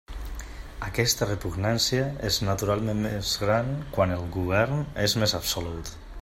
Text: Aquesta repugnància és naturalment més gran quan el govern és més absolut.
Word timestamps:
Aquesta 0.85 1.27
repugnància 1.27 2.07
és 2.31 2.41
naturalment 2.47 3.05
més 3.05 3.35
gran 3.45 3.73
quan 3.99 4.19
el 4.19 4.27
govern 4.41 4.85
és 5.07 5.19
més 5.25 5.41
absolut. 5.43 5.97